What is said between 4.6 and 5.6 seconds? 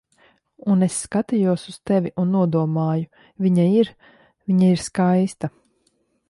ir skaista."